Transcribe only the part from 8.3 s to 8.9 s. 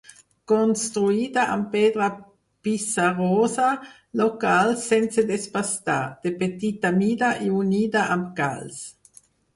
calç.